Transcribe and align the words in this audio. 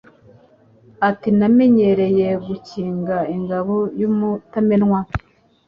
Ati: 1.09 1.29
Namenyereye 1.37 2.27
gukinga 2.45 3.17
ingabo 3.35 3.75
y'umutamenwa, 3.99 4.99